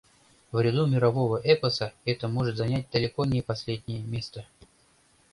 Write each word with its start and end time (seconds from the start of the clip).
В 0.51 0.59
ряду 0.59 0.87
мирового 0.87 1.39
эпоса 1.43 1.93
это 2.05 2.27
может 2.27 2.57
занять 2.57 2.89
далеко 2.89 3.23
не 3.25 3.43
последнее 3.43 4.01
место. 4.01 4.47